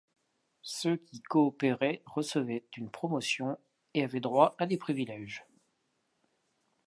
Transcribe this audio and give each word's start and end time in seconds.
Ceux 0.63 0.95
qui 0.97 1.21
coopéraient 1.21 2.01
recevaient 2.07 2.65
une 2.75 2.89
promotion 2.89 3.59
et 3.93 4.03
avaient 4.03 4.19
droit 4.19 4.55
à 4.57 4.65
des 4.65 4.77
privilèges. 4.77 5.45